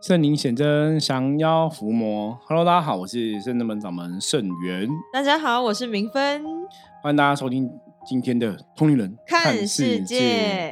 [0.00, 2.38] 圣灵显真，降妖伏魔。
[2.46, 4.86] Hello，大家好，我是圣真门掌门圣元。
[5.12, 6.44] 大家好，我是明芬。
[7.02, 7.68] 欢迎大家收听
[8.06, 10.70] 今天的《通灵人看世界》。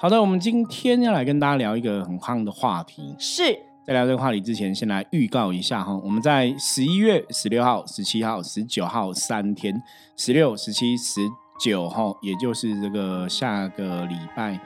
[0.00, 3.14] 好的，我们今天要来跟大家聊一个很夯的话题。
[3.18, 3.42] 是
[3.84, 9.74] 在聊这个话题之前，先来预告一下哈，我们在十一月十六号、十七号、十九号三天，
[10.16, 11.20] 十六、十七、十
[11.60, 14.58] 九号，也就是这个下个礼拜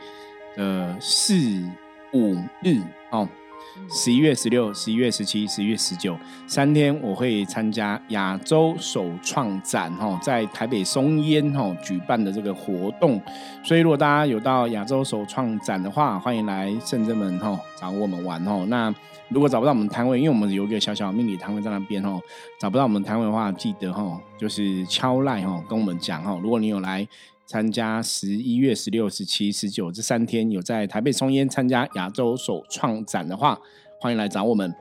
[0.56, 1.34] 的四
[2.12, 3.26] 五日哦。
[3.88, 13.20] 十一月十六、十一月十七、十一月十九三天，我会参加亚洲首创展哈，在台北松烟哈举办的这个活动。
[13.62, 18.64] 所以，如果大家有到亚洲首创展的话，欢迎来圣真门哈找我们玩哦。
[18.68, 18.94] 那
[19.28, 22.20] 如果找不到我们摊位，因为我们有一个小小命理摊位在那边哦，
[22.60, 26.40] 找不到我们摊位的话，记得哦就是敲赖哦跟我们讲哦。
[26.42, 27.06] 如果你有来。
[27.46, 33.60] 参加十一月十六、十七、十九这三天，有在台北松烟参加亚洲首创展的话，
[34.00, 34.74] 欢迎来找我们。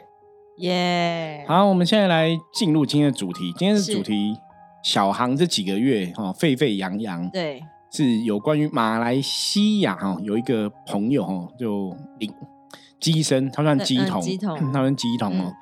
[0.60, 1.44] 耶！
[1.46, 3.52] 好，我们现在来进入今天的主题。
[3.58, 4.34] 今天的主题，
[4.82, 12.34] 小航这几个月哈沸沸扬扬，对，是有关于马来西亚哈有一个朋友哈就领
[13.04, 14.24] 机身，他算鸡童，
[14.72, 15.54] 他算鸡童哦，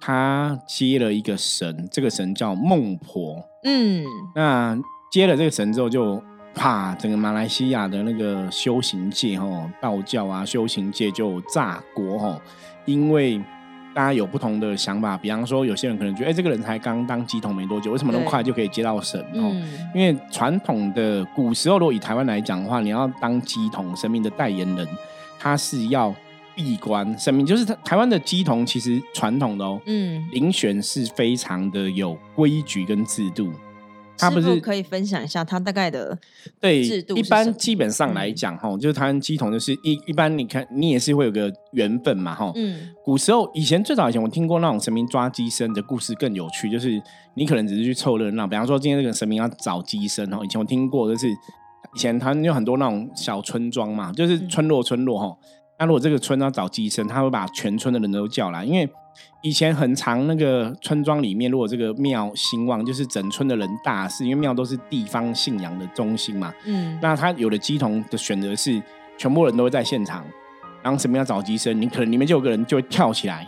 [0.00, 3.42] 他接了一个神，这个神叫孟婆。
[3.64, 4.78] 嗯，那
[5.10, 6.22] 接了这个神之后就。
[6.52, 12.36] 怕整个马来西亚的那个修行界哈，道教啊修行界就炸锅哈，
[12.86, 13.38] 因为
[13.94, 19.54] 大家有不同的想法，比方说有些人可能觉得，哎，这个人才刚当鸡童没多久，为什么那么快就可以接到神哦？
[19.94, 24.88] 因为传统的古时候，如果以台湾来讲的话，你要当鸡童生命的代言人，
[25.38, 26.12] 他是要
[26.54, 33.52] 闭关神明，就是台湾的鸡童其实传统的哦，嗯，遴选是非常的有规矩跟制度。
[34.18, 36.18] 他不是可以分享一下他大概的
[36.60, 37.16] 对制度？
[37.16, 42.52] 一般基本上来讲，哈，就是台湾鸡童就是一一般，你看你也是会有个缘分嘛，哈。
[42.54, 42.90] 嗯。
[43.02, 48.46] 古时候以前最早以前，我听过那种神明抓鸡生的故事更有趣，就是你可能只是去凑热闹。
[48.46, 55.34] 比方说今天这个神明要找鸡生，哈，以前我听过，就是以前他有很多那种小村庄嘛，就是村落村落哈。
[55.80, 58.88] 那如果这个村要找鸡生，他会把全村的人都叫来，因为。
[59.42, 66.54] 以前很长那个村庄里面，如果这个庙兴旺，就是整村的人大事，因为庙都是地方信仰的中心嘛。
[66.64, 68.80] 嗯，那他有的鸡童的选择是，
[69.18, 70.24] 全部人都会在现场，
[70.80, 73.46] 然后什么要找鸡生，你可能里面就有个人就会跳起来，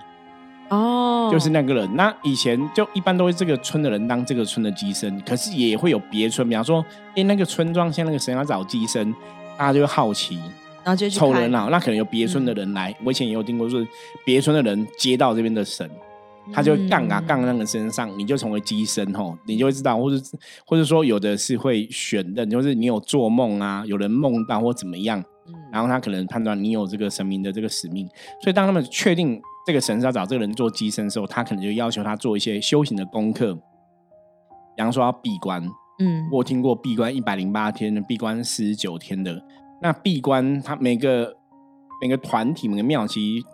[0.68, 1.96] 哦，就是那个人。
[1.96, 9.14] 那以前就一般都会这个村的人当这个村的鸡生，可是也会有别村，比方说，哎，那个村庄现在那个神要找鸡生，
[9.56, 10.40] 大家就会好奇。
[10.84, 12.94] 然后就凑热闹，那可能有别村的人来。
[13.04, 13.86] 我以前也有听过，说
[14.24, 15.88] 别村的人接到这边的神，
[16.52, 20.20] 他就杠啊杠那个身上，你就成为机身吼，你就会知道，或者
[20.66, 25.22] 或者说有的是会选的，就是你有做梦啊，有人梦到或怎么样，
[25.72, 28.08] 然后他可能判断你有这个神明的这个使命，
[28.42, 35.62] 所以当他们确定这个神是要找这个人做机身的时候，他可能就要求他做一些修行的功课，比方说要闭关，
[36.00, 39.40] 嗯，我听过闭关一百零八天的，闭关四十九天的。
[39.82, 41.36] 那闭关，它每个
[42.00, 43.46] 每个团体、每个庙其实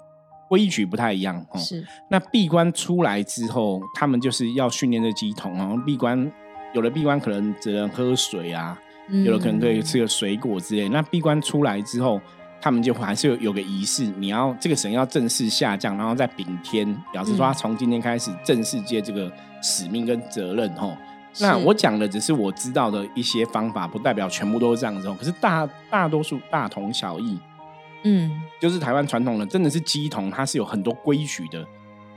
[0.49, 1.59] 规矩不太一样哦。
[1.59, 1.83] 是。
[2.11, 5.83] 那闭关出来之后，他们就是要训练这鸡童哦。
[5.87, 6.31] 闭关
[6.75, 8.79] 有的闭关可能只能喝水啊，
[9.25, 10.89] 有的可能可以吃个水果之类。
[10.91, 12.21] 那闭关出来之后，
[12.61, 20.97] 他们就还是有有个仪式，你要这个神要正式下降，然后再禀天，表示说他从今天开始正式接这个使命跟责任哦。
[21.41, 25.13] 那我讲的只是我知道的一些方法，不代表全部都是这样子。
[25.15, 27.39] 可是大大多数大同小异，
[28.05, 31.65] 嗯，就是台湾传统的真的是鸡同，它是有很多规矩的。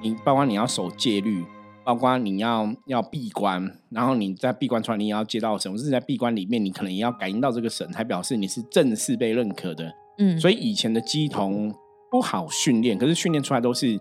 [0.02, 1.46] 你包括你要守戒律，
[1.84, 9.94] 包括你要要闭关，然后你在闭关出来，你也要接到神，甚至在闭关里面，你可能也要感应到这个神，才表示你是正式被认可的。
[10.18, 11.72] 嗯，所以以前的鸡同
[12.10, 14.00] 不好训练，可是训练出来都是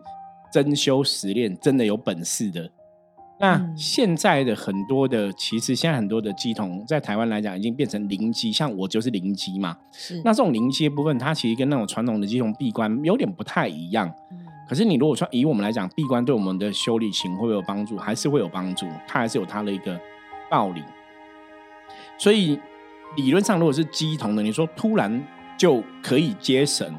[0.52, 2.70] 真修实练，真的有本事的。
[3.40, 9.74] 那现在的很多的，其实现在很多的鸡童在台湾来讲，已经变成零机，像我就是零机嘛。
[9.90, 10.20] 是。
[10.22, 14.12] 那这种零机部分，它其实跟那种传统的鸡童闭关有点不太一样。
[14.30, 14.38] 嗯。
[14.68, 19.98] 可是你如果说以我们来讲，闭关对我们的修理情会不会有帮助，还是会有帮助，它还是有它的一个
[20.50, 20.84] 道理。
[22.18, 22.60] 所以
[23.16, 25.26] 理论上，如果是鸡童的，你说突然
[25.56, 26.94] 就可以接神，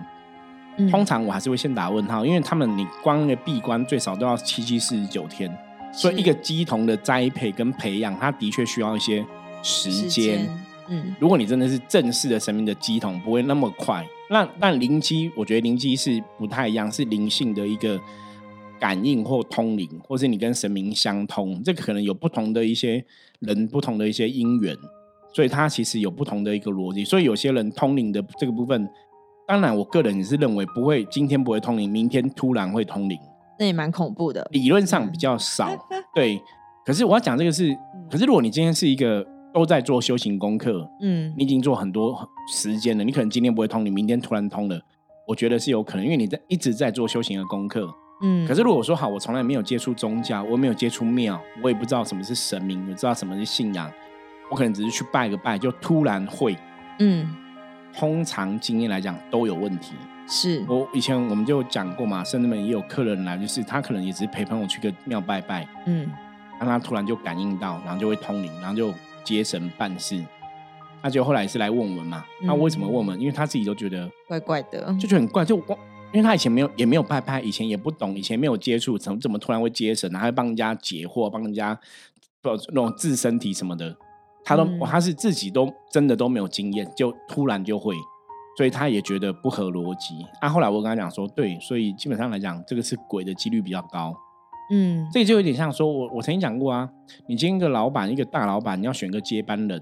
[0.90, 5.56] 通常我还是会先打问号，因为他们你光那个闭关最少都要七七四十九天。
[5.94, 9.26] 所以，一个鸡童的栽培跟培养，它的确需要一些
[9.62, 10.50] 时间。
[10.88, 14.06] 嗯，如果你真的是正式的神明的鸡童，不会那么快。
[14.30, 18.00] 那那灵机，我觉得灵机是不太一样，是灵性的一个
[18.80, 23.04] 感应或通灵，或是你跟神明相通，这个可能有不同的一些
[23.40, 24.76] 人，不同的一些因缘，
[25.34, 27.04] 所以它其实有不同的一个逻辑。
[27.04, 28.90] 所以有些人通灵的这个部分。
[29.48, 33.20] 当然，我个人也是认为不会，今天不会通灵，明天突然会通灵，
[33.62, 34.46] 那也蛮恐怖的。
[34.52, 35.70] 理论上比较少，
[36.16, 36.42] 对。
[36.84, 37.78] 可是我要讲这个是，
[38.10, 39.24] 可是如果你今天是一个
[39.54, 44.82] 都在做修行功课，嗯，你已经做很多时间了，你可能今天不会通，你明天突然通了，
[45.28, 47.88] 我觉得是有可能，因为你在一直在做修行的功课，
[48.24, 48.48] 嗯。
[48.48, 53.92] 可是如果说好，我从来没有接触宗教，我没有接触庙，我也不知道什么是神明，我知道什么是信仰，
[54.50, 56.58] 我可能只是去拜个拜，就突然会，
[56.98, 57.30] 嗯。
[57.94, 59.94] 通常经验来讲都有问题。
[60.28, 66.10] 是我以前我们就讲过嘛，甚至们也有客人来，就是他可能也只是陪朋友去个庙拜拜，嗯。
[66.60, 70.24] 让他突然就感应到，然后就会通灵，然后就接神办事。
[71.02, 73.20] 他就后来是来问我们嘛，那为什么问我们？
[73.20, 75.44] 因为他自己都觉得怪怪的，就觉得很怪。
[75.44, 75.76] 就我，
[76.14, 81.74] 因为他以前没有也没有拜拜，以前也不懂，以前没有接触，怎么怎么突然会接神，然后帮人家解惑，帮人家
[82.44, 83.98] 不那种治身体什么的，
[84.44, 87.96] 他都他是自己都真的都没有经验，就突然就会，
[88.58, 90.26] 所以他也觉得不合逻辑。
[90.40, 94.14] 啊，后来我跟他讲说，对，所以基本上来讲，这个是鬼的几率比较高。
[94.72, 96.90] 嗯，这就有点像说，我我曾经讲过啊，
[97.28, 99.82] 你今天一个老板，一个大老板，你要选个接班人，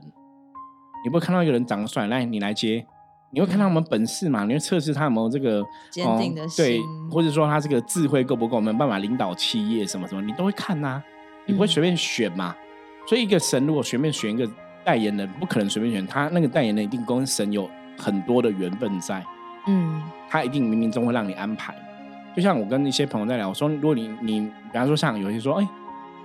[1.04, 2.86] 你不会看到一个人长得帅，来你来接，
[3.32, 4.46] 你会看到我们本事嘛？
[4.46, 6.80] 你会测试他有没有这个坚定的心对，
[7.12, 11.02] 或者说他这个智慧够不够，没有办法领导企业什么什么，你都会看呐，
[11.46, 12.56] 你不会随便选嘛？
[13.08, 14.50] 所以一个神如果随便选一个
[14.84, 19.24] 代言人，不可能随便选，他那个代言人一定跟神有很多的缘分在，
[19.68, 21.76] 嗯，他一定冥冥中会让你安排。
[22.36, 25.68] 就像我跟一些朋友在聊，我说如果你你，比方说像有些说，哎，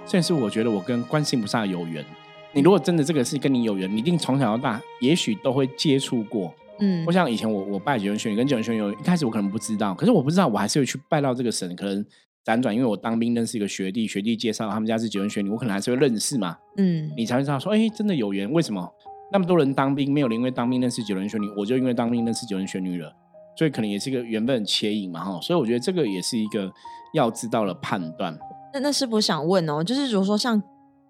[0.07, 2.05] 这是我觉得我跟观世音菩萨有缘。
[2.53, 6.55] 你如果真的这个是跟你有缘，你一定从小到大，也许都会接触过。
[6.79, 11.75] 嗯，我想以前我我拜九人玄女，跟九人玄女，一开始我可能不知道，可是我不知道，我还是会去拜到这个神。
[11.75, 12.05] 可能
[12.45, 16.57] 辗转，因为我当兵认识一个学弟，学弟介绍他们家是九人玄女，我可能还是会认识嘛。
[16.77, 18.51] 嗯，你才会知道说，哎，真的有缘。
[18.53, 18.89] 为什么
[19.35, 23.13] 那么多人当兵，没有人因为当兵认识九人玄女，我就因为当兵认识九人玄女了。
[23.57, 26.71] 所以可能也是一个缘分切引嘛，哈，所以我觉得这个也是一个
[27.13, 28.37] 要知道的判断。
[28.73, 30.61] 那那师傅想问哦，就是如果说像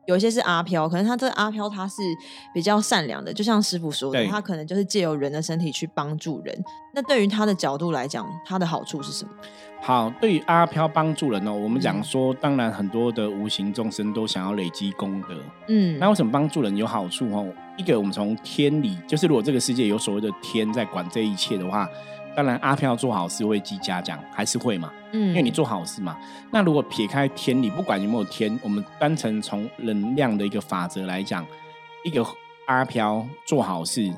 [0.07, 2.03] 有一些是阿飘，可能他这个阿飘他是
[2.53, 6.65] 比较善良的，就像师傅说的，他可能就是借由人的身体去帮助人。
[6.95, 9.31] 那对于他的角度来讲，他的好处是什么？
[9.81, 15.29] 好，对于阿飘帮助人呢，我们讲说，当然很多的无形众生都想要累积功德，
[15.69, 17.27] 嗯，那为什么帮助人有好处？
[17.31, 21.89] 哦，一个我们从天理，就是如果这个世界有所谓的天在管这一切的话。
[22.37, 24.93] 当然，阿飘做好事会积嘉奖，还是会嘛？
[25.13, 26.19] 嗯，因为你做好事嘛。
[26.51, 31.47] 那如果撇开天理，不管有没有天，我们单纯从能量的一个法则来讲，
[32.05, 32.27] 一个
[32.67, 34.13] 阿飘做好事，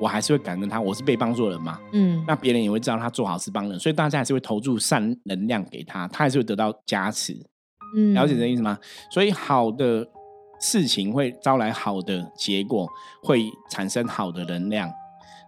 [0.00, 1.78] 我还是会感恩他，我是被帮助人嘛。
[1.92, 7.32] 嗯，那别人也会知道他做好事帮人，所以大家还是会投注善能量给他，他还是会得到加持。
[7.96, 8.76] 嗯，了解这意思吗？
[9.12, 10.04] 所以好的
[10.60, 12.88] 事情会招来好的结果，
[13.22, 14.92] 会产生好的能量。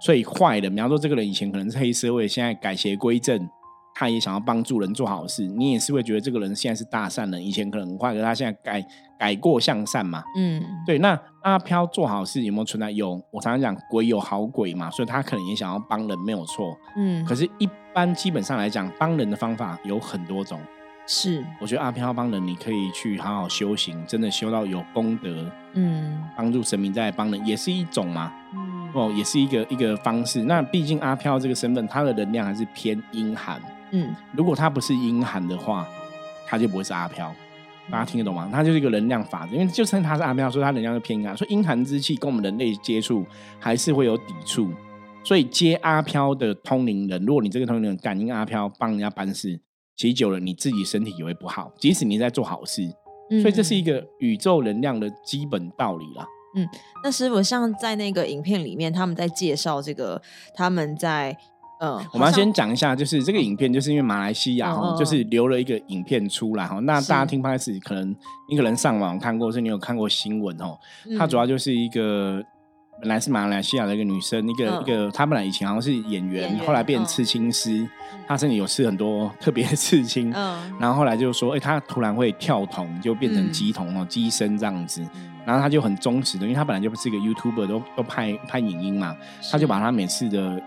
[0.01, 3.49] 所以坏的，比方说这个人以前可能是黑社会，现在改邪归正，
[3.95, 8.85] 他也想要帮助人做好事，你也是会觉得这个人现在是大善人，以前可能很坏，可他现在改
[9.17, 10.25] 改过向善嘛。
[10.37, 10.99] 嗯，对。
[10.99, 12.91] 那阿飘做好事有没有存在？
[12.91, 16.77] 有，我常常讲鬼有好鬼嘛，所以他可能也想要帮人，没有错。
[16.97, 20.59] 嗯，可是，一般基本上来讲，帮人的方法有很多种。
[21.07, 25.45] 是，我觉得阿飘帮人，你可以去好好修行，真的修到有功德，
[25.75, 30.45] 嗯，帮助神明再来帮人，也是一种嘛，嗯，哦，也是一个一个方式。
[30.45, 33.61] 那毕竟阿飘这个身份，他的能量还是偏阴寒，
[33.91, 35.87] 嗯，如果他不是阴寒的话，
[36.47, 37.35] 他就不会是阿飘。
[37.91, 38.49] 大家听得懂吗？
[38.53, 43.27] 他就是一个能量法则，因为就称他是阿飘，所以他能量就偏阴寒，所以阴寒之气跟我们人类接触
[43.59, 44.71] 还是会有抵触。
[45.25, 49.61] 所以接阿飘的通灵人，如果你这个通灵人感应阿飘帮人家办事。
[49.97, 51.73] 骑久了，你自己身体也会不好。
[51.79, 52.83] 即使你在做好事，
[53.41, 56.27] 所以这是一个宇宙能量的基本道理啦。
[56.57, 56.69] 嗯，
[57.05, 60.21] 那师傅像在那个影片里面，他们在介绍这个，
[60.55, 61.37] 他们在
[61.81, 66.79] 呃，我们要先讲一下，就是这个影片，就是因为马来西亚哈，就是留了一个影片出来哈。
[66.81, 68.15] 那大家听开始可能
[68.51, 70.79] 你可能上网看过，是你有看过新闻哦。
[71.19, 72.43] 它主要就是一个。
[73.03, 77.85] 本来是马来西亚的一个女生，一个一个，她本来以前好像是演员，后来变刺青师，
[78.29, 80.31] 她身体有刺很多特别刺青，
[80.79, 85.05] 然后后来就说，哎，她突然会跳童，就变成鸡童哦，鸡身这样子，
[85.45, 89.17] 然后她就很忠实的，因为她本来就不是一个 YouTuber，都都拍拍影音嘛，
[89.51, 90.63] 她就把她每次的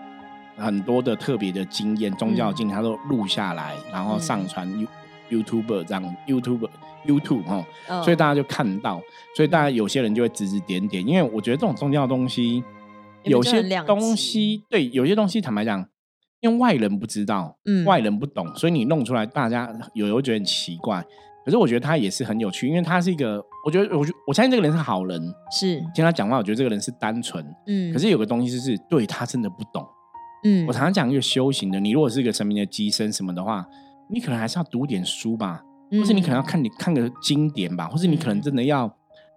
[0.58, 4.70] 很多的特别的经验、宗教经验，她都录下来，然后上传
[5.30, 6.68] YouTube 这样 YouTube。
[7.06, 7.64] YouTube 哈，
[8.02, 9.00] 所以大家就看到，
[9.36, 12.64] 所以大家有些人就会指指点点，因为我觉得这种宗教东西，
[13.22, 15.88] 有些东西对，有些东西坦白讲，
[16.40, 21.00] 因为外人不知道，嗯，外人不懂，所以你弄出来，大家有有觉得很奇怪。
[21.44, 27.92] 可是我觉得他也是很有趣，因为他是一个，我觉得我我相信这个人是好人，是听他讲话，我觉得这个人是单纯，嗯。
[27.92, 29.86] 可是有个东西就是，对他真的不懂，
[30.42, 33.64] 嗯，我常常讲一个修行的，你如果是一个神明的机身什么的话，
[34.08, 38.90] 你可能还是要读点书吧，或是你可能要看你看个经典吧，或是你可能真的要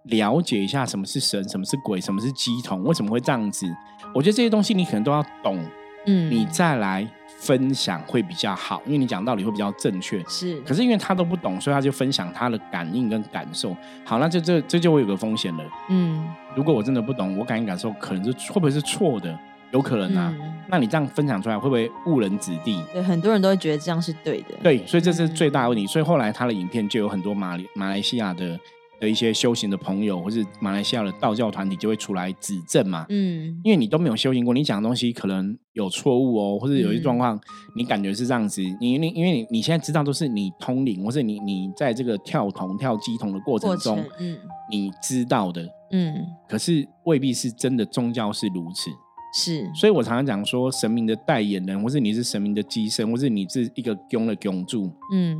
[0.04, 3.66] 了解一下什么是神，什么是鬼，什么是鸡同，为什么会这样子？
[4.14, 5.58] 我觉得这些东西你可能都要懂，
[6.06, 7.08] 嗯，你再来。
[7.38, 10.22] 分享会比较好，因为你讲道理会比较正确。
[10.28, 13.74] 是，可是因为他都不懂，所以他就分享他的感应跟感受。
[14.04, 15.64] 好，那这这这就会有个风险了。
[15.88, 19.38] 嗯，如果我真的不懂，我感应感受可能是会不会是错的？
[19.72, 20.34] 有可能啊。
[20.68, 22.82] 那你这样分享出来会不会误人子弟？
[22.92, 24.54] 对，很多人都会觉得这样是对的。
[24.62, 25.86] 对，所以这是最大的问题。
[25.86, 28.58] 所以后来他的影片就有很多马马来西亚的。
[29.00, 33.06] 的一些修行的朋友，或是马来西亚的道教团体，就会出来指正嘛。
[33.08, 37.40] 嗯，因为你都没有修行过，你讲的东西可能有错误哦，或者有些状况，
[37.74, 38.60] 你感觉是这样子。
[38.78, 44.36] 你你因为你你现在知道都是你通灵，或是你你在这个跳童跳鸡童的过程中，嗯，
[44.70, 48.90] 你知道的，嗯，可是未必是真的宗教是如此。
[49.32, 55.38] 是，所以我常常讲说，神明的代言人，或是你是神明的机身，或是你是一个供的供柱，嗯，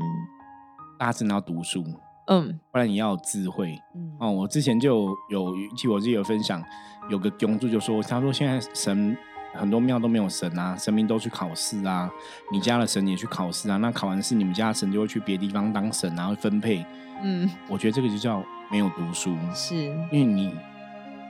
[0.98, 1.84] 大家真的要读书。
[2.26, 3.76] 嗯，不然你要有智慧。
[3.96, 6.62] 嗯，哦，我之前就有，记我自己有分享，
[7.10, 9.16] 有个供柱就说，他说现在神
[9.52, 12.08] 很多庙都没有神啊，神明都去考试啊，
[12.52, 16.86] 你家的神也去考试啊，那考完试你们家的神就会去别地方当神，然后分配。
[17.24, 20.54] 嗯，我觉得这个就叫没有读书，是因为你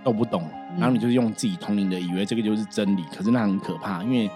[0.05, 0.43] 都不懂，
[0.79, 4.31] 然后你就是用自己通灵的，以为这个就是真理，可是那很可怕，因为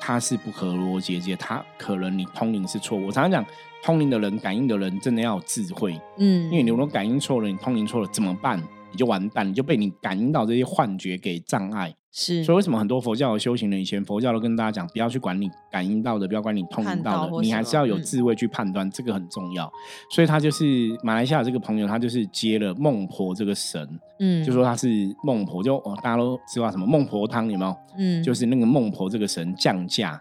[0.00, 3.06] 它是不合逻辑，且它可能你通灵是错误。
[3.06, 3.44] 我常常讲。
[3.82, 5.98] 通灵的人、感应的人，真的要有智慧。
[6.18, 8.62] 嗯，因为你如果感应错了，你通灵错了怎么办？
[8.92, 11.94] 你就完蛋，你就被你感应到这些幻觉给障碍。
[12.12, 19.70] 是，所以为什么很多佛教的修行人，以前佛教都跟大家讲，不要去管你感应到的，不要管你通灵到的，你还是要有智慧去判断，这个很重要。
[20.10, 20.64] 所以他就是
[21.02, 23.88] 马来西亚这个朋友，他就是接了孟婆这个神，
[24.18, 24.88] 嗯，就说他是
[25.22, 27.76] 孟婆，就哦大家都知道什么孟婆汤有没有？
[27.96, 30.20] 嗯，就是那个孟婆这个神降价，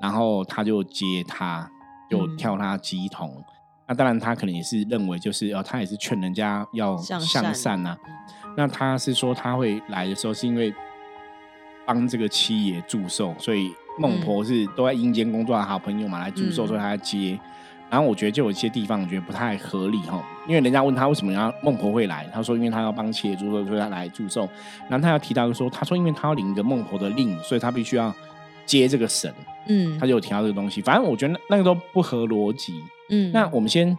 [0.00, 1.68] 然后他就接他。
[2.10, 3.42] 就跳他鸡桶，
[3.88, 7.18] 那当然他可能也是认为，就是呃，他也是劝人家要向
[7.54, 7.96] 善呐。
[8.54, 10.70] 那他是说他会来的时候，是因为
[11.92, 17.38] 帮这个七爷祝寿，所以孟婆是都在阴间工作的好朋友嘛，来祝寿，所以他接。
[17.90, 24.48] 然后我觉得就有一些地方我觉得不太合理哈，因为人家问他为什么要孟婆会来，他说因为他要帮七爷祝寿，所以他来祝寿。
[24.88, 28.14] 然后他要提到说，他说因为他要领一个孟婆的令，所以他必须要
[28.64, 29.30] 接这个神。
[29.68, 32.72] 嗯，他就有提到这个东西，反正我觉得那个都不合逻辑。
[33.10, 33.94] 嗯，那我们先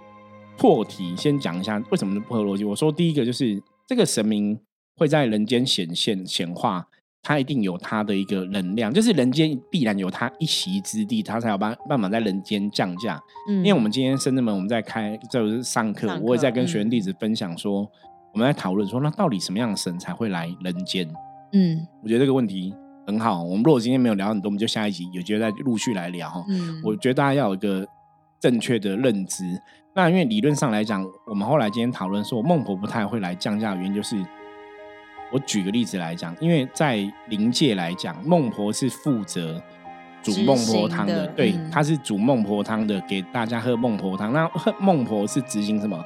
[0.58, 2.64] 破题，先讲一下为什么不合逻辑。
[2.64, 4.60] 我说第一个就是这个神明
[4.98, 6.88] 会在人间显现显化，
[7.24, 13.20] 他一定有他的一个能量，就是人间必然有他一席之地，他才有办办法在人间降价。
[13.50, 17.90] 嗯，因为我们今天深圳门我们在开就是上课，我也在跟学员弟子分享说，
[18.34, 21.08] 我们在讨论说，那到底什么样的神才会来人间？
[21.54, 22.76] 嗯，我觉得这个问题。
[23.06, 26.42] 很好，我们如果今天没有聊很多，我们就下一集有机会再陆续来聊。
[26.48, 27.86] 嗯，我觉得大家要有一个
[28.40, 29.44] 正确的认知。
[29.94, 34.16] 那因为理论上来讲，我们后来今天讨论说，孟婆不太会来降价的原因，就是
[35.34, 39.60] 我举个例子来讲，因为在灵界来讲，孟婆是负责
[40.22, 44.32] 煮孟婆汤的，对，她是煮孟婆汤的，给大家喝孟婆汤。
[44.32, 44.48] 那
[44.80, 46.06] 孟婆是执行什么？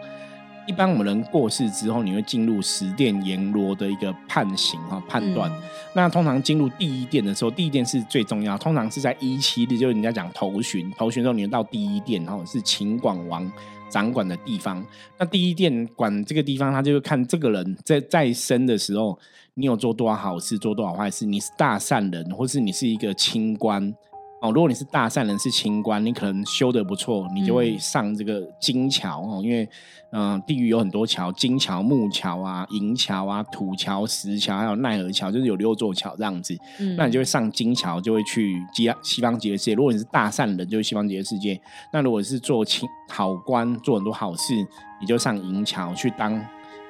[0.66, 5.52] 一般我们人过世之后，你会进入十殿阎罗的一个判刑哈判断。
[5.94, 8.58] 那通常进入第一殿的时候，第一殿是最重要。
[8.58, 13.50] 通常是在一七日，就是人家讲头巡，头巡之后你到第一殿，然后是秦广王
[13.90, 14.86] 掌管的地方。
[15.18, 19.18] 那第一殿管这个地方，他就会看这个人在在生的时候，
[19.54, 23.94] 你有做多少好事，做多少坏事，你是大善人，或是你是一个清官。
[24.40, 29.42] 哦，如果你是大善人，是清官，你可能修的不错，你就会上这个金桥哦。
[29.44, 29.68] 因为，
[30.12, 36.56] 嗯，地狱有很多桥，金桥、木桥啊、银桥啊、土桥、石桥，还有奈何桥，就是有六座桥这样子。
[36.80, 39.74] 嗯，那你就会上金桥，就会去西西方极乐世界。
[39.74, 41.60] 如果你是大善人，就是西方极乐世界。
[41.92, 44.54] 那如果是做清好官，做很多好事，
[45.02, 46.40] 你就上银桥去当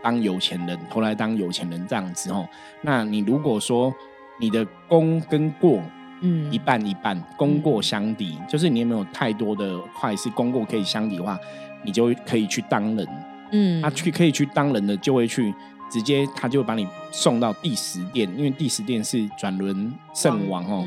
[0.04, 2.46] 当有钱人，投来当有钱人这样子哦。
[2.82, 3.94] 那你如果说
[4.38, 5.82] 你的功跟过。
[6.22, 11.40] 嗯，一半一半，功过相抵，就是你有没有太多的坏事，功过可以相抵的话，
[11.84, 13.08] 你就可以去当人。
[13.52, 15.54] 嗯，他去可以去当人的，就会去
[15.90, 20.86] 直接，他就会把你送到第十殿，因为第十殿是转轮圣王哦。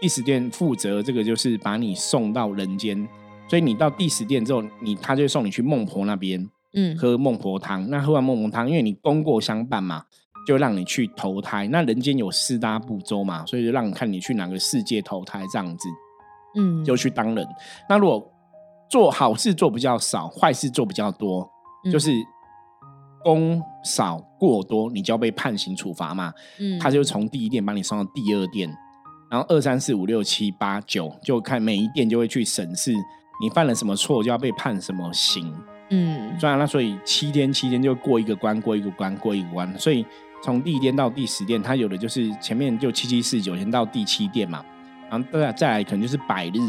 [0.00, 3.06] 第十殿负责这个，就是把你送到人间，
[3.48, 7.88] 所以你到第十殿之后，你他就送你去孟婆那边，嗯，喝孟婆汤。
[7.90, 10.04] 那喝完孟婆汤，因为你功过相伴嘛。
[10.46, 15.88] 就让你去投胎，那人间有四大部洲嘛，所以就让你看你去哪个世界投胎这样子，
[16.56, 17.46] 嗯，就去当人。
[17.88, 18.32] 那如果
[18.88, 21.48] 做好事做比较少，坏事做比较多，
[21.92, 22.10] 就是
[23.22, 26.32] 功少过多，你就要被判刑处罚嘛。
[26.58, 28.68] 嗯，他就从第一殿把你送到第二殿，
[29.30, 32.92] 然后二三四五六七八九，就看每一殿就会去审视
[33.40, 35.54] 你犯了什么错，就要被判什么刑。
[35.90, 39.78] 嗯，虽然那所以七天七天就过一个关，过一个关，过一个关。
[39.78, 40.06] 所以
[40.42, 44.64] 从第一殿到第十殿，它有的就是前面就七七四九天到第七殿嘛，
[45.10, 46.60] 然后再再来可能就是百日，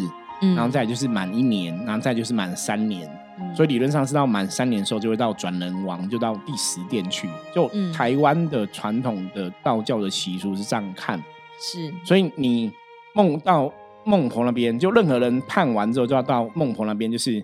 [0.56, 3.10] 然后再就是满一年，然后再就是满三年。
[3.56, 7.28] 所以理论上是到满三年的时候就会到转人王，就到第十殿去。
[7.56, 11.22] 就台湾的传统的道教的习俗是这样看。
[11.60, 12.72] 是，所以你
[13.14, 13.72] 梦到
[14.04, 17.44] 孟婆那边，就任何人判完之后，就要到孟婆那边，就是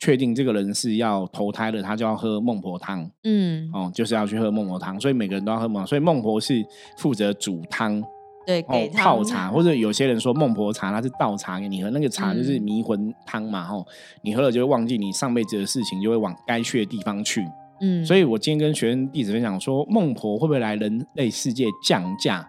[0.00, 3.10] 确定这个人是要投胎了，他就要喝孟婆汤。
[3.24, 5.86] 嗯，哦，就是要去喝孟婆汤，所以每个人都要喝孟。
[5.86, 6.64] 所以孟婆是
[6.96, 8.02] 负责煮汤，
[8.46, 13.84] 对，给泡茶，或者有些人说孟婆茶，它是倒茶给你喝，那个茶就是迷魂汤嘛，吼，
[14.22, 17.44] 你喝了就会忘记你上辈子的事情，就会往该去的地方去。
[17.80, 22.48] 嗯，所以我今天跟学生弟子分享说，孟婆会不会来人类世界降价？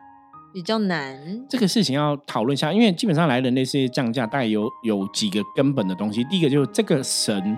[0.51, 6.23] 比较难，这个事情要讨论一下，因为基本上来人类世界降价，大概有有几个根本的东西。
[6.25, 7.57] 第一个就是这个神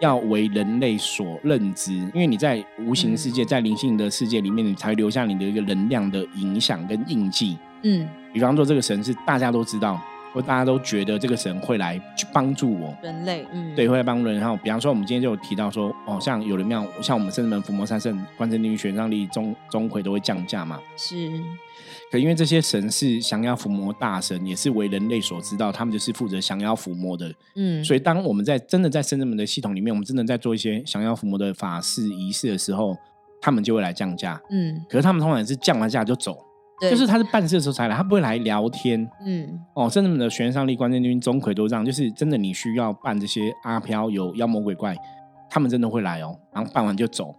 [0.00, 7.56] 要为人类所认知，因为你在无形世界、在灵性的世界里面，你才留下你的一个能量的影响跟印记。
[7.82, 10.00] 嗯，比方说这个神是大家都知道。
[10.32, 14.38] 或大家都觉得这个神会来去帮助我，人类，嗯，对，会来帮助人。
[14.38, 20.78] 然后，比方说，我们今天就有提到说，哦，像有的庙，像我们圣门伏魔三圣、关圣帝君、玄奘力、钟钟馗都会降价嘛。
[20.96, 21.30] 是。
[22.10, 27.32] 可因为这些神是降妖伏魔大神，也是为人类所知道，他们就是负责降妖伏魔的。
[27.56, 27.84] 嗯。
[27.84, 32.96] 所以，当我们在真的在圣门的系统里面，我们真的在做一些降妖伏魔的法事仪式的时候，
[33.40, 34.40] 他们就会来降价。
[34.50, 34.82] 嗯。
[34.88, 36.38] 可是他们通常是降完价就走。
[36.80, 39.08] 就是他是办事的时候才来，他不会来聊天。
[39.24, 44.96] 嗯，哦，甚至们的玄上力、关键军、钟馗都这样，就是真的你需要办这些阿飘有妖魔鬼怪，
[45.50, 47.34] 他们真的会来哦，然后办完就走。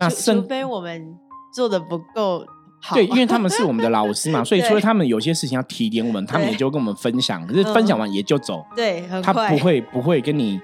[0.00, 1.14] 那除非我们
[1.54, 2.44] 做的不够
[2.82, 7.46] 好，对，因为他们是我们的老师嘛， 所以除了他们有些事情要提点我们，他们也就跟我们分享。
[7.46, 10.60] 可是分享完也就走，对，他不会不会跟你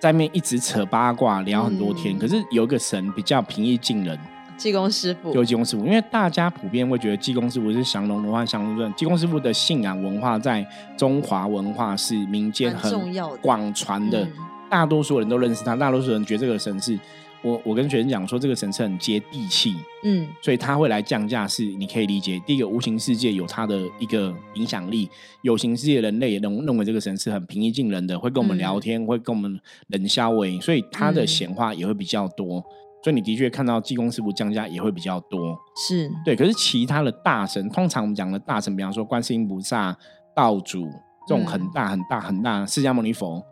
[0.00, 2.18] 在面一直扯八卦聊很多天。
[2.18, 4.18] 可是有一个神比较平易近人。
[4.58, 8.92] 济公师傅，就济公师傅，因为大家普遍会觉得济公师傅是降龙文化、降龙论。
[8.94, 10.66] 济公师傅的信仰文化在
[10.96, 12.92] 中华文化是民间很
[13.40, 14.28] 广传的，
[14.68, 16.98] 大多数人都认识他，大多数人觉得这个神是。
[17.40, 22.36] 我我跟学生讲说，这个神是很接地气，嗯，所以他会来降价，是你可以理解。
[22.44, 25.08] 第一个，无形世界有他的一个影响力，
[25.42, 32.60] 有形世界人类也认认为这个神是很平易近人的，会跟我们聊天，会跟我们冷消为，所以他的显化也会比较多。
[33.02, 35.56] 所以你的确看到济公师傅降价也会比较多，
[35.88, 36.34] 是对。
[36.34, 39.96] 可是其他的大神，通常我们讲的大神，比方说观世音菩萨、
[40.34, 40.84] 道主
[41.26, 43.42] 这种很大很大很大释迦牟尼佛。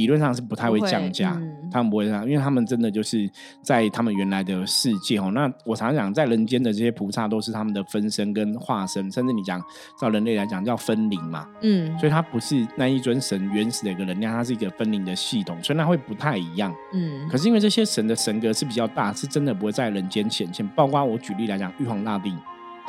[0.00, 1.38] 理论上是不太会降价，
[1.70, 5.30] 他们不会这样，因为他们真的就是在他们原来的世界哦。
[5.34, 9.62] 那我常常讲，在人间的这些菩萨都是他们的分身跟化身，甚至你讲
[10.00, 17.28] 照人类来讲叫分灵嘛，嗯，所以它不是那一尊神原始的一个能量，它是一个分灵的系统，所以它会不太一样，嗯。
[17.28, 20.66] 可是因为这些神的神格是比较大，是真的不会在人间显现。
[20.68, 22.34] 包括我举例来讲，玉皇大帝，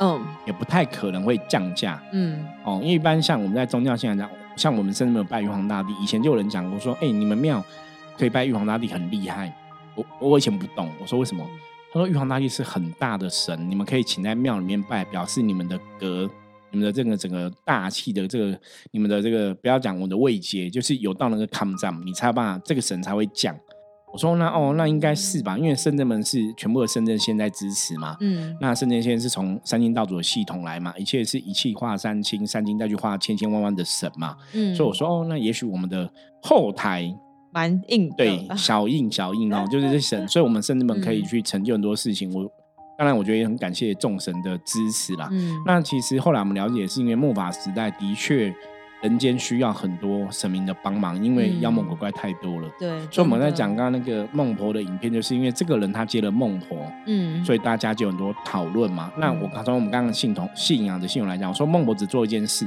[0.00, 4.30] 嗯，也不太可能会降价，嗯，哦，因为一般像我们在宗教信仰讲。
[4.56, 7.64] 像我们甚至没有拜玉皇大帝，以前就有人讲过说：“哎，你们庙
[8.18, 9.52] 可以拜玉皇大帝，很厉害。”
[9.94, 11.46] 我我以前不懂，我说为什么？
[11.92, 16.30] 他说玉皇大帝是很大的神，你们可以请在庙里面拜，表示你们的格、
[16.70, 18.58] 你们的这个整个大气的这个、
[18.90, 23.54] 你们的这个，不要讲我的位阶，就是有到那个抗战，你才有办法，这个神才会降。
[24.12, 28.14] 我说那哦，那应该是吧，因为深圳门是全部的深圳县在支持嘛。
[28.20, 34.36] 嗯，那深圳县是从三清道祖的系统来嘛，一切是一气化三清，三清再去化千千万万的神嘛。
[34.52, 36.08] 嗯，所以我说哦，那也许我们的
[36.42, 37.10] 后台
[37.52, 42.30] 蛮硬，对，小硬小硬哦， 就是这神，所以我们深圳门可以去成就很多事情。
[42.34, 42.44] 我
[42.98, 45.26] 当然我觉得也很感谢众神的支持啦。
[45.32, 48.54] 嗯，那其实后来我们了解，是因为末法时代的确。
[49.02, 52.70] 人间需要很多神明的帮忙，因为妖魔鬼怪太多了。
[52.78, 59.12] 对，所以我们在讲刚刚那个孟婆的影片，就是因为这个人他接了孟婆，嗯，所以大家就很多讨论嘛。
[59.18, 62.66] 那我从我们刚刚信同信仰的信仰来讲，我说孟婆只做一件事。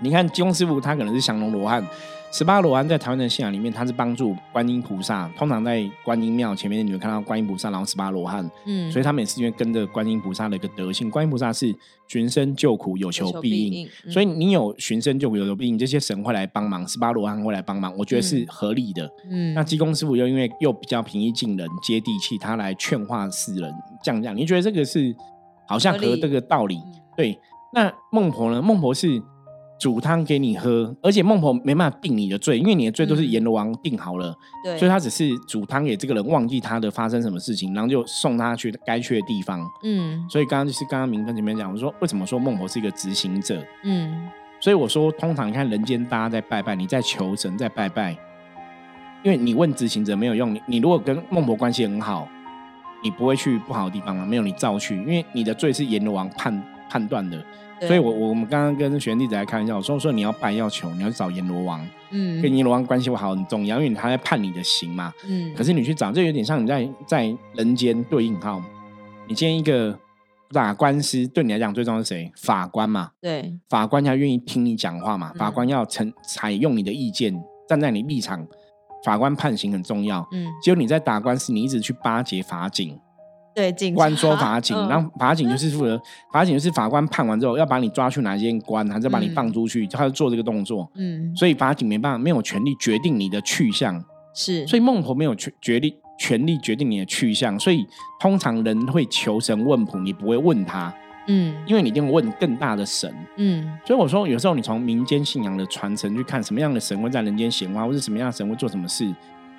[0.00, 1.84] 你看金庸师傅，他可能是降龙罗汉。
[2.32, 5.28] 十八罗汉在台湾的信仰里面，他是帮助观音菩萨。
[5.36, 8.48] 通常在观音庙前面，你会看到观音菩萨，然后十八罗汉。
[8.66, 11.10] 嗯，所以他们也是因为跟着观音菩萨的一个德性。
[11.10, 11.74] 观音菩萨是
[12.06, 13.88] 寻声救苦，有求必应。
[14.08, 19.10] 所以你有寻声救苦，有求必应，这些神会来帮忙，十八罗汉会来帮忙，我觉得是合理的。
[19.28, 24.36] 嗯，那济公师傅又因为又比较平易近人、接地气，他来劝化世人，这样这样。
[24.36, 25.12] 你觉得这个是
[25.66, 26.78] 好像合这个道理？
[27.16, 27.36] 对。
[27.72, 28.62] 那孟婆呢？
[28.62, 29.20] 孟婆是。
[29.80, 39.66] 煮汤给你喝，而且孟婆没办法定你的罪，因为你的罪都是阎罗王定好了，对，所以他只是煮汤给这个人，忘记他的发生什么事情，然后就送他去该去的地方。
[39.82, 43.64] 嗯，所以刚刚就是刚刚明芬前面讲，我说为什么说孟婆是一个执行者？
[43.82, 44.28] 嗯，
[44.60, 48.12] 所以我说通常你看人间大家在拜拜，你在求神在拜拜，
[49.24, 52.28] 因为你问执行者没有用，你你如果跟孟婆关系很好。
[53.02, 54.26] 你不会去不好的地方吗？
[54.26, 57.42] 没有，你照去，因为你的罪是阎罗王判判断的。
[57.80, 65.52] 所以，我我们刚刚跟学弟子来开玩笑，我说说你要拜要求，你要去找阎罗王，嗯，跟阎罗王关系好很重要，因为他在判你的刑嘛，嗯。
[65.54, 68.62] 可是你去找，这有点像你在在人间对应哈。
[69.26, 69.98] 你今天一个
[70.50, 72.30] 打官司，对你来讲最重要是谁？
[72.36, 77.34] 法官嘛，对，法官他愿意听你讲话嘛，法官要承采用你的意见，
[77.68, 78.46] 站在你立场。
[79.02, 82.98] 法官判刑很重要，嗯，结果你在打官司，你一直去巴结法警，
[83.54, 86.00] 对，警官说法警，然后法警就是负责，
[86.32, 94.02] 法警就是法官判完之后要把你抓去哪一间关，还是把你放出去，他就做这个动作，嗯，所以法警没办法，没有权利决定你的去向，
[94.34, 97.84] 是，所以孟婆没有权决定权利决定你的去向，所以
[98.20, 100.94] 通常人会求神问卜，你不会问他。
[101.26, 109.14] 嗯，因为你一定问更大的神，嗯，所以我说有时候你从民间信仰的传承去看，什么样的神会在人间显化，或者什么样的神会做什么事，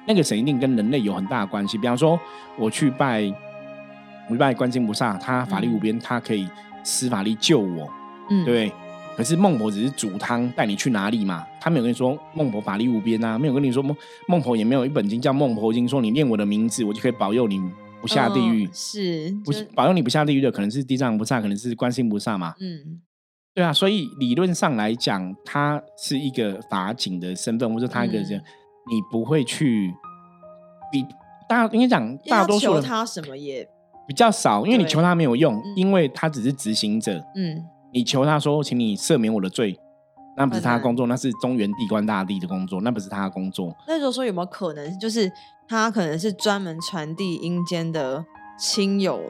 [0.08, 1.78] 那个神一定跟人类有很大的关系。
[1.78, 2.20] 比方说，
[2.58, 3.32] 我去拜，
[4.32, 6.48] 我去拜观音菩萨，他法力无边，他可以
[6.84, 7.88] 施法力救我，
[8.30, 8.72] 嗯，对。
[9.18, 13.96] 可是孟婆只是煮汤带你去哪里嘛，他没有跟你说孟婆法力无边啊，没有跟你说孟
[14.28, 17.62] 孟婆也没有一本经叫孟婆经，说你念我的名字，我就可以保佑你。
[18.00, 22.56] 不下地狱是不保佑你不下地狱的，可能是地藏菩萨，可能是观世音菩萨嘛。
[22.60, 23.00] 嗯，
[23.54, 28.42] 对啊，所以理论上来讲，他是一个法警的身份，或者他一个人，
[28.90, 29.94] 你不会去
[30.92, 31.06] 比
[31.48, 33.70] 大应该讲大多数他什么也
[34.08, 37.24] 比较少，因为你求他没有用，因为他只是执行者。
[37.36, 39.80] 嗯，你求他说，请你赦免我的罪。
[40.38, 43.76] 那不是他的工作，那是中原地官大帝的工作，那不是他的工作。
[43.86, 45.30] 那时候说有没有可能，就是
[45.68, 48.24] 他可能是专门传递阴间的
[48.58, 49.22] 亲友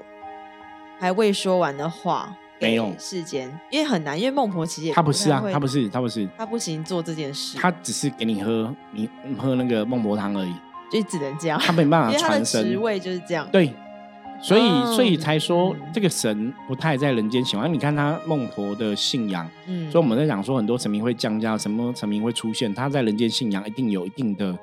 [1.00, 2.32] 还未说完的话，
[2.62, 10.54] 没有世间，因为很难，因为孟婆其实他不是啊，他不是，他不是，他不行做这件事，他只是给你喝，你喝那个孟婆汤而已，
[10.92, 13.74] 就只能这样，他没办法 传神，职位就是这样，对。
[14.44, 17.72] 所以，所以才说这个神不太在人间喜欢。
[17.72, 24.58] 你看他孟婆的信仰，嗯，所以我们在讲说很多神明会降价，什么神明会出现，他在人间信仰一定有一定的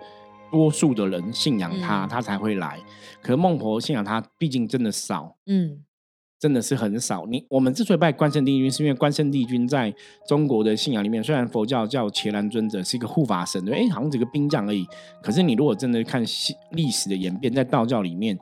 [0.50, 2.80] 多数的人信仰他，他才会来。
[3.22, 5.78] 可是孟婆信仰他，毕竟真的少，嗯，
[6.40, 7.24] 真的是很少。
[7.26, 9.94] 你我们之所以拜关圣帝君，是因为关圣帝君在
[10.26, 14.84] 中国的信仰里面，虽然佛教叫伽蓝尊者是一个护法神，对，哎，好像只个兵将而已。
[15.22, 16.24] 可是你如果真的看
[16.72, 18.36] 历史的演变，在道教里面。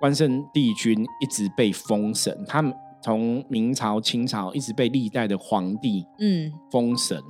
[0.00, 7.22] 关圣帝君一直被封神，他们从明朝、清朝一直被历代的皇帝嗯封神，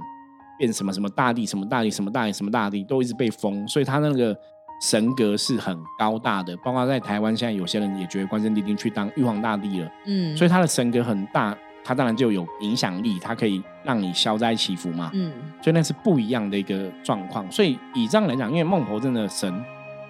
[0.57, 4.37] 变什么什么大帝、什么大帝、什么大帝、什么大帝，都一直被封，所以他那个
[4.83, 6.57] 神格是很高大的。
[6.59, 17.51] 包括在台湾，现在有些人也觉得关圣帝君去当玉皇大帝了，嗯，所以他的神格很大，他当然就有影响力，他可以让你消灾祈福嘛，嗯，所以那是不一样的一个状况。
[17.51, 19.53] 所以以这样来讲，因为孟婆真的神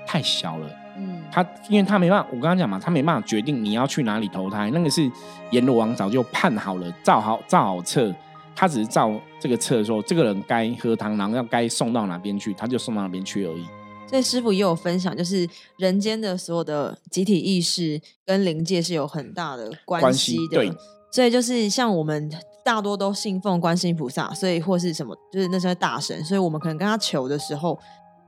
[0.07, 0.68] 太小了。
[0.96, 5.11] 嗯，他因为他没办法，我刚刚讲嘛，他没办法决定你要去哪里投胎，那个是
[5.50, 8.14] 阎罗王早就判好了，造好造好册，
[8.55, 13.64] 他只是造这个册说这个人该喝汤，然后要该送到哪边去，他就送到哪边去而已。
[14.07, 15.48] 所以师傅也有分享，就是
[15.79, 20.57] 人间的所有的集体意识跟灵界是有很大的关系的。
[20.57, 20.72] 对，
[21.12, 22.29] 所以就是像我们
[22.64, 27.79] 大多都信奉观世音菩萨，所以或是什么，就是那些大神，所以我们可能跟他求的时候。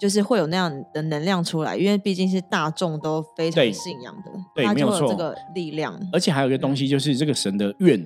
[0.02, 5.96] 就是会有那样的能量出来，因为毕竟是大众都非常信仰的，对，没有错，这个力量。
[6.12, 7.96] 而且还有一个东西，就是这个神的愿，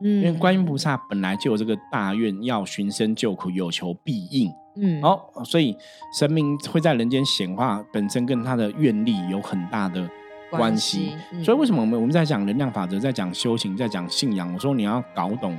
[0.00, 5.76] 嗯，因为观音菩萨本来就有这个大愿，要寻声救苦，有求必应，嗯，好，所以
[6.16, 10.08] 神明会在人间显化，本身跟他的愿力有很大的
[10.52, 11.16] 关系。
[11.42, 15.58] 所以为什么我们我们在讲能量法则，在讲修行，在讲信仰，我说你要搞懂。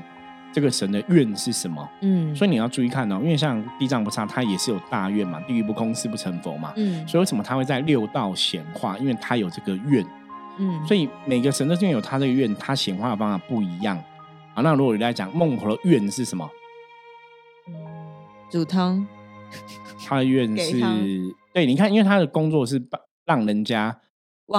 [0.55, 1.85] 这个神的愿是什么？
[1.99, 6.71] 嗯，所以你要注意看哦，因为像地藏菩萨，他也是有大愿嘛，地狱不空，誓不成佛嘛。
[6.77, 8.97] 嗯，所以为什么他会在六道显化？
[8.97, 10.01] 因为他有这个愿。
[10.57, 13.97] 嗯，所以每个神都因为有他这个愿，他显化的方法不一样。
[14.53, 16.49] 啊，那如果你来讲孟婆的愿是什么？
[18.49, 19.05] 煮汤。
[20.07, 20.79] 他的愿是，
[21.51, 23.99] 对，你看，因为他的工作是帮让人家。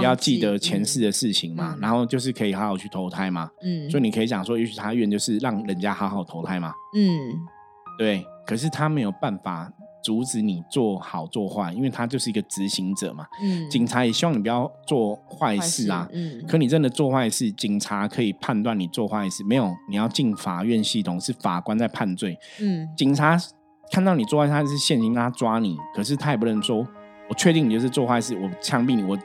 [0.02, 3.48] 要记得前世的事情嘛，然后就是可以好好去投胎嘛。
[3.62, 6.72] 嗯，所以你可以讲说，也许他愿就是让人家好好投胎嘛。
[6.94, 7.08] 嗯，
[7.98, 8.24] 对。
[8.46, 9.68] 可是他没有办法
[10.04, 13.26] 阻止你做好做坏，因为他就是一个执行者嘛。
[13.42, 16.08] 嗯，警察也希望你不要做坏事啊。
[16.12, 22.38] 嗯，可你真的做坏事，警察可以判断你做坏事，没有你要进法院系统，是法官在判罪。
[22.60, 23.36] 嗯，警察
[23.90, 26.86] 看到你做坏事，他是现行他抓你，可是他也不能说，
[27.28, 29.18] 我确定你就是做坏事，我枪毙你，我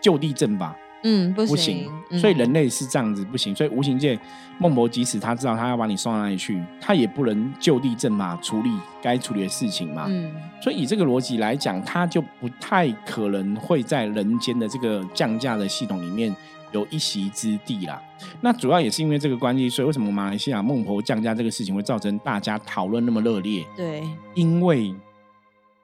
[0.00, 0.76] 就地正法。
[1.02, 4.20] 嗯，不行，所以人类是这样子不行，所以无形界
[4.58, 10.04] 孟婆即使他知道他要把你送到哪里去，他也不能就地正法处理该处理的事情嘛。
[10.08, 10.30] 嗯，
[10.62, 16.36] 所以以这个逻辑来讲，他就不太可能会在人间的这个降价的系统里面
[16.72, 17.98] 有一席之地啦。
[18.42, 23.64] 那主要也是因为这个关系，所以为什么马来西亚孟婆降价这个事情会造成大家讨论那么热烈？
[23.74, 24.02] 对，
[24.34, 24.94] 因为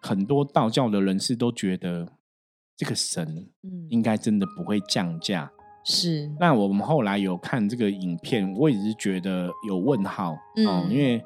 [0.03, 2.07] 很多道教的人士都觉得。
[2.77, 5.51] 这个神，嗯，应该真的不会降价。
[5.83, 6.31] 是。
[6.39, 10.33] 那我们后来有看这个影片，我也是觉得有问号
[10.67, 11.25] 哦，因为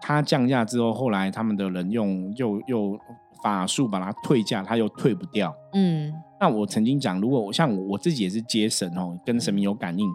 [0.00, 2.98] 他降价之后，后来他们的人用又又
[3.44, 5.54] 法术把它退价，他又退不掉。
[5.74, 6.12] 嗯。
[6.40, 10.10] 那我曾经讲，如果像我自己也是接神哦，跟神明有感应。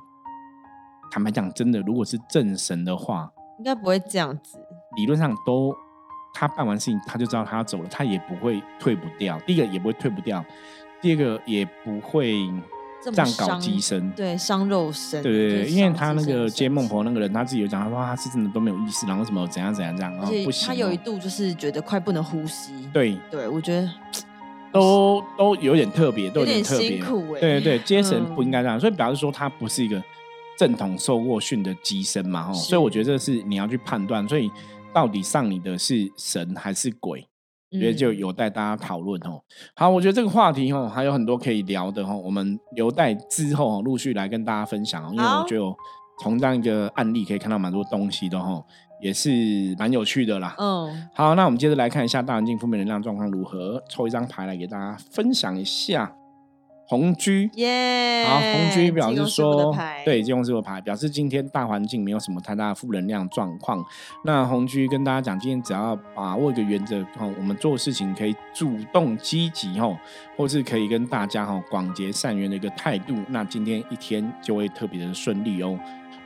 [1.10, 4.60] 坦白讲，真的，如果是正神的话，应该不会这样子。
[4.98, 5.74] 理论上都。
[6.40, 9.40] 他办完事情，他就知道他要走了，他也不会退不掉。
[9.40, 10.46] 第一个也不会退不掉，
[11.02, 12.36] 第二个也不会
[13.04, 15.24] 这样搞机身，对，伤肉身。
[15.24, 20.68] 对对对，因为他那个接孟婆那个人，他自己有讲，他说他是真的都没有意识，然后什么怎样怎样这样，然后不行。
[20.68, 22.72] 他有一度就是觉得快不能呼吸。
[22.94, 23.90] 对对，我觉得
[24.72, 27.00] 都都有点特别，都有点特别。
[27.40, 30.00] 对对对，接神不应该这样，所以表示说他不是一个
[30.56, 32.54] 正统受过训的机身嘛，哦。
[32.54, 34.52] 所以我觉得这是你要去判断，所以。
[34.94, 37.28] 到底上你的是神还是鬼？
[37.70, 39.42] 觉得就有待大家讨论哦。
[39.76, 45.10] 好，我觉得这个话题哦还有很多可以聊的哦，我们留待之后陆续来跟大家分享哦。
[45.12, 45.64] 因为我觉得
[46.22, 48.64] 从这样一个案例可以看到蛮多东西的哦，
[49.02, 50.56] 也是蛮有趣的啦。
[50.58, 56.16] 嗯，好，那我们接着来看一下大环境负面能量状况如何，抽一张牌来给大家分享一下。
[56.88, 58.26] 红居，耶！
[58.26, 63.84] 好，红居表示说，对，金融师傅牌表示今天大环境没有什么太大的负能量状况。
[64.24, 69.98] 那红居跟大家讲，今天只要把握一个原则，哦，我们做事情可以主动积极，哦，
[70.38, 75.78] 或是可以跟大家哈广结善缘的一个态度，那今天一天就会特别的顺利哦。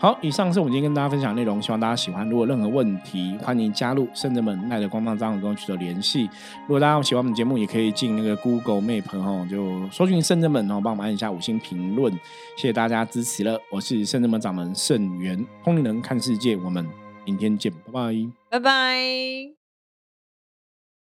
[0.01, 2.27] 好，以上是我们今天跟大家分享内容，希望大家喜欢。
[2.27, 6.23] 如果任何问题，欢迎加入圣者们奈的官方账号跟我取得联系。
[6.63, 12.11] 如果大家喜欢我们节目，也可以进那个 Google Map 哦，就搜寻圣者们哦，帮我们按一下五星评论，
[12.57, 13.59] 谢谢大家支持了。
[13.71, 16.83] 我是圣者们掌门圣元，通灵人看世界，我们
[17.23, 18.11] 明天见，拜拜，
[18.49, 19.60] 拜拜。